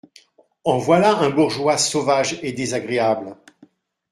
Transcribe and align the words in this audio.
En 0.63 0.79
voilà 0.79 1.19
un 1.19 1.29
bourgeois 1.29 1.77
sauvage 1.77 2.39
et 2.41 2.53
désagréable!… 2.53 3.37